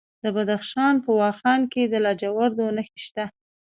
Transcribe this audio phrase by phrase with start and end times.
[0.23, 3.25] د بدخشان په واخان کې د لاجوردو نښې شته.